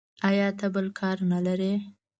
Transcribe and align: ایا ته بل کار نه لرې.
ایا 0.27 0.47
ته 0.59 0.67
بل 0.73 0.87
کار 0.99 1.17
نه 1.31 1.39
لرې. 1.45 1.73